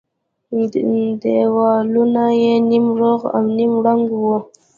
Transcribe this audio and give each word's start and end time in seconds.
دېوالونه 1.21 2.23
يې 2.41 2.53
نيم 2.69 2.85
روغ 2.99 3.21
او 3.35 3.43
نيم 3.57 3.73
ړنگ 3.85 4.07
وو. 4.21 4.37